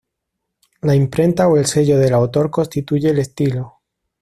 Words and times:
La 0.81 0.95
imprenta 0.95 1.47
o 1.47 1.57
el 1.57 1.67
sello 1.67 1.99
del 1.99 2.15
autor 2.15 2.49
constituye 2.49 3.11
el 3.11 3.19
estilo. 3.19 3.81